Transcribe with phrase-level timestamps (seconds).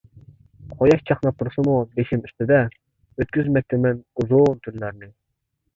[0.79, 5.15] قۇياش چاقناپ تۇرسىمۇ بېشىم ئۈستىدە، ئۆتكۈزمەكتىمەن ئۇزۇن تۈنلەرنى.